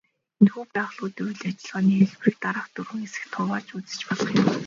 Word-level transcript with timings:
Энэхүү 0.39 0.63
байгууллагуудын 0.75 1.27
үйл 1.29 1.41
ажиллагааны 1.49 1.93
хэлбэрийг 1.99 2.37
дараах 2.43 2.67
дөрвөн 2.73 3.01
хэсэгт 3.03 3.31
хуваан 3.35 3.65
үзэж 3.77 4.01
болох 4.07 4.29
юм. 4.35 4.45